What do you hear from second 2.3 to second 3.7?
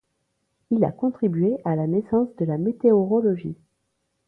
de la météorologie.